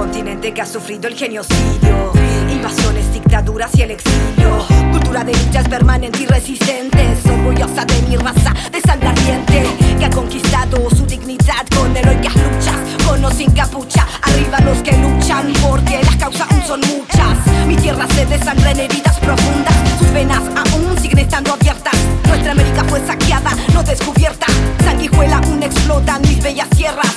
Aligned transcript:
continente 0.00 0.54
que 0.54 0.62
ha 0.62 0.66
sufrido 0.66 1.08
el 1.08 1.14
genocidio, 1.14 2.12
invasiones, 2.50 3.12
dictaduras 3.12 3.70
y 3.76 3.82
el 3.82 3.90
exilio. 3.90 4.64
Cultura 4.92 5.22
de 5.24 5.34
luchas 5.34 5.68
permanente 5.68 6.22
y 6.22 6.26
resistentes, 6.26 7.18
orgullosa 7.26 7.84
de 7.84 8.00
mi 8.08 8.16
raza 8.16 8.54
de 8.72 8.80
sangre 8.80 9.08
ardiente, 9.08 9.66
que 9.98 10.04
ha 10.06 10.08
conquistado 10.08 10.88
su 10.88 11.04
dignidad 11.04 11.66
con 11.76 11.94
heroicas 11.94 12.34
luchas, 12.34 12.78
con 13.06 13.22
o 13.22 13.30
sin 13.30 13.50
capucha. 13.50 14.06
Arriba 14.22 14.58
los 14.60 14.78
que 14.78 14.96
luchan 14.96 15.52
porque 15.60 16.00
las 16.02 16.16
causas 16.16 16.50
aún 16.50 16.62
son 16.66 16.80
muchas. 16.80 17.66
Mi 17.66 17.76
tierra 17.76 18.06
se 18.14 18.24
desangra 18.24 18.70
en 18.70 18.80
heridas 18.80 19.18
profundas, 19.18 19.74
sus 19.98 20.10
venas 20.14 20.40
aún 20.56 20.98
siguen 20.98 21.18
estando 21.18 21.52
abiertas. 21.52 21.94
Nuestra 22.26 22.52
América 22.52 22.84
fue 22.84 23.06
saqueada, 23.06 23.50
no 23.74 23.82
descubierta. 23.82 24.46
Sanguijuela 24.82 25.42
aún 25.44 25.62
explotan 25.62 26.22
mis 26.22 26.42
bellas 26.42 26.70
tierras. 26.70 27.09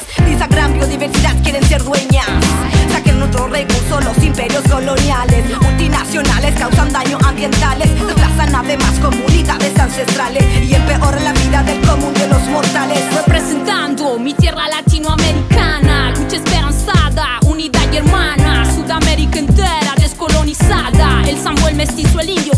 Coloniales. 5.13 5.61
Multinacionales 5.61 6.55
causan 6.55 6.91
daño 6.91 7.17
ambientales. 7.25 7.89
Desplazan 8.05 8.55
además 8.55 8.99
comunidades 8.99 9.77
ancestrales. 9.79 10.43
Y 10.63 10.73
empeoran 10.73 11.23
la 11.23 11.33
vida 11.33 11.63
del 11.63 11.79
común 11.81 12.13
de 12.13 12.27
los 12.27 12.41
mortales. 12.49 12.99
Representando 13.15 14.17
mi 14.19 14.33
tierra 14.33 14.67
latinoamericana, 14.67 16.11
lucha 16.11 16.37
esperanzada, 16.37 17.39
unidad 17.45 17.91
y 17.91 17.97
hermana, 17.97 18.65
Sudamérica 18.73 19.39
entera 19.39 19.93
descolonizada, 19.97 21.23
el 21.27 21.37
sambo, 21.41 21.67
el 21.67 21.75
mestizo, 21.75 22.19
el 22.19 22.29
indio, 22.29 22.53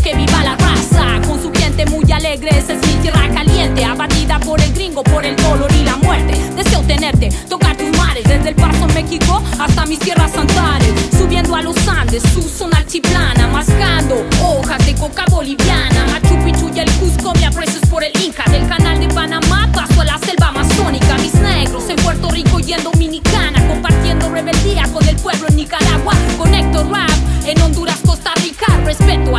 a 12.16 12.22
los 12.22 12.24
Andes, 12.24 12.32
su 12.32 12.42
zona 12.42 12.78
altiplana, 12.78 13.46
mascando 13.48 14.26
hojas 14.42 14.84
de 14.86 14.94
coca 14.94 15.24
boliviana, 15.30 16.06
Machu 16.06 16.38
Picchu 16.44 16.70
y 16.74 16.80
el 16.80 16.90
Cusco, 16.92 17.32
me 17.34 17.46
aprecios 17.46 17.82
por 17.90 18.04
el 18.04 18.12
Inca, 18.22 18.44
del 18.50 18.68
canal 18.68 18.98
de 18.98 19.08
Panamá, 19.08 19.70
paso 19.72 20.00
a 20.00 20.04
la 20.04 20.18
selva 20.18 20.48
amazónica, 20.48 21.16
mis 21.18 21.34
negros 21.34 21.88
en 21.88 21.96
Puerto 21.96 22.30
Rico 22.30 22.60
y 22.60 22.72
en 22.72 22.82
Dominicana, 22.82 23.66
compartiendo 23.68 24.30
rebeldía 24.30 24.84
con 24.92 25.06
el 25.08 25.16
pueblo 25.16 25.48
en 25.48 25.56
Nicaragua, 25.56 26.14
conecto 26.38 26.84
rap 26.84 27.10
en 27.46 27.60
Honduras, 27.62 27.85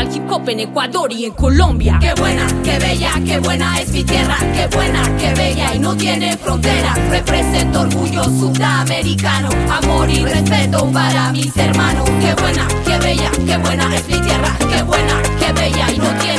al 0.08 0.50
en 0.50 0.60
Ecuador 0.62 1.12
y 1.12 1.26
en 1.26 1.34
Colombia. 1.34 1.98
Qué 2.00 2.14
buena, 2.14 2.48
qué 2.64 2.80
bella, 2.80 3.12
qué 3.26 3.40
buena 3.40 3.80
es 3.82 3.92
mi 3.92 4.04
tierra, 4.04 4.38
qué 4.54 4.68
buena, 4.74 5.04
qué 5.18 5.34
bella 5.34 5.76
y 5.76 5.80
no 5.80 5.96
tiene 5.96 6.38
frontera. 6.38 6.94
Represento 7.10 7.82
orgullo 7.82 8.24
sudamericano, 8.24 9.50
amor 9.70 10.10
y 10.10 10.24
respeto 10.24 10.90
para 10.92 11.32
mis 11.34 11.56
hermanos. 11.58 12.10
Qué 12.22 12.34
buena, 12.42 12.68
qué 12.86 12.98
bella, 13.00 13.32
qué 13.46 13.58
buena 13.58 13.96
es 13.96 14.08
mi 14.08 14.20
tierra, 14.20 14.58
qué 14.60 14.82
buena, 14.84 15.22
qué 15.40 15.52
bella 15.54 15.92
y 15.92 15.98
no 15.98 16.10
tiene 16.20 16.37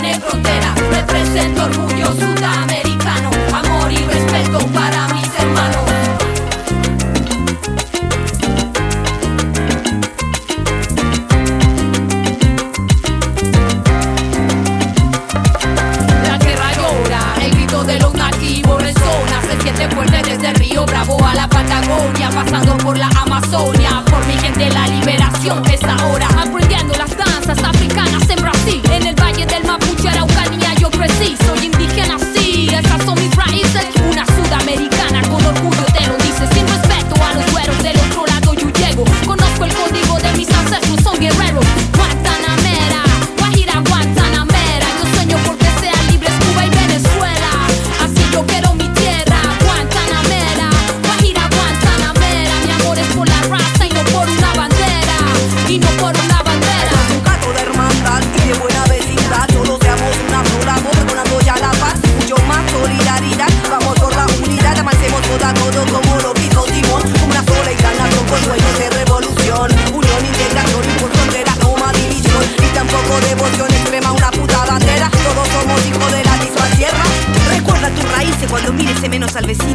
Amazonia, 23.23 24.02
por 24.11 24.27
mi 24.27 24.34
gente 24.34 24.70
la 24.70 24.86
liberación 24.86 25.62
es 25.70 25.83
ahora, 25.83 26.29
mires 79.47 79.67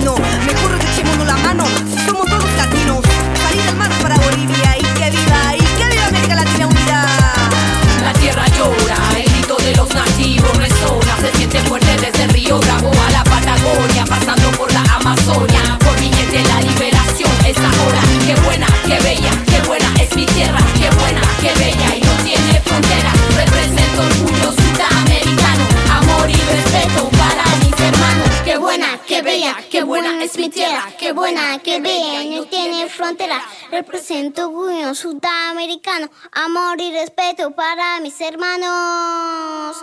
qué 29.83 29.87
buena 29.89 30.23
es 30.23 30.37
mi 30.37 30.49
tierra, 30.49 30.93
qué 30.97 31.11
buena, 31.11 31.59
qué 31.59 31.81
bella, 31.81 32.23
y 32.23 32.29
no 32.37 32.45
tiene 32.45 32.87
frontera. 32.87 33.43
Represento 33.69 34.47
orgullo 34.47 34.95
sudamericano, 34.95 36.09
amor 36.31 36.79
y 36.79 36.93
respeto 36.93 37.51
para 37.51 37.99
mis 37.99 38.19
hermanos. 38.21 39.75